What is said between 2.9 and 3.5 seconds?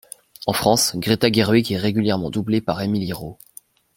Rault.